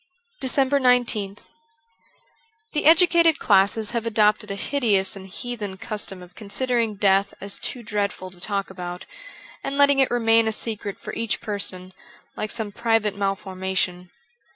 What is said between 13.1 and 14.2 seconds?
mal formation.